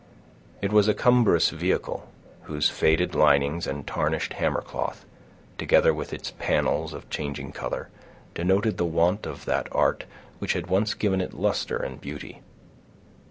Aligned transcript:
It 0.63 0.71
was 0.73 0.87
a 0.87 0.95
cumbrous 0.95 1.51
vehicle, 1.51 2.09
whose 2.49 2.71
faded 2.71 3.13
linings 3.13 3.67
and 3.67 3.85
tarnished 3.85 4.33
hammer 4.33 4.63
cloth, 4.63 5.05
together 5.59 5.93
with 5.93 6.11
its 6.11 6.31
panels 6.39 6.95
of 6.95 7.07
changing 7.11 7.51
color, 7.51 7.89
denoted 8.33 8.77
the 8.77 8.85
want 8.85 9.27
of 9.27 9.45
that 9.45 9.67
art 9.71 10.05
which 10.39 10.53
had 10.53 10.65
once 10.65 10.95
given 10.95 11.21
it 11.21 11.35
luster 11.35 11.77
and 11.77 12.01
beauty. 12.01 12.41